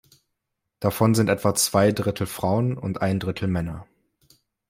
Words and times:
Davon 0.79 1.13
sind 1.13 1.29
etwa 1.29 1.53
zwei 1.53 1.91
Drittel 1.91 2.25
Frauen 2.25 2.75
und 2.75 3.03
ein 3.03 3.19
Drittel 3.19 3.47
Männer. 3.47 3.85